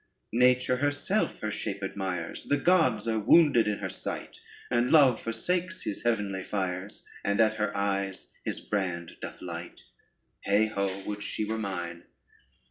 Nature 0.33 0.77
herself 0.77 1.41
her 1.41 1.51
shape 1.51 1.83
admires, 1.83 2.45
The 2.47 2.57
gods 2.57 3.07
are 3.07 3.19
wounded 3.19 3.67
in 3.67 3.77
her 3.77 3.89
sight, 3.91 4.39
And 4.71 4.91
Love 4.91 5.21
forsakes 5.21 5.83
his 5.83 6.01
heavenly 6.01 6.41
fires 6.41 7.05
And 7.23 7.39
at 7.39 7.53
her 7.57 7.77
eyes 7.77 8.33
his 8.43 8.59
brand 8.59 9.17
doth 9.21 9.43
light: 9.43 9.83
Heigh 10.43 10.65
ho, 10.73 11.03
would 11.05 11.21
she 11.21 11.45
were 11.45 11.59
mine. 11.59 12.05